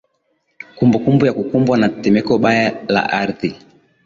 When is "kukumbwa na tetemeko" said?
1.37-2.31